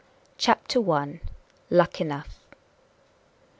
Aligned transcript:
CHAPTER 0.39 0.79
I. 0.91 1.19
LUCKENOUGH. 1.69 2.25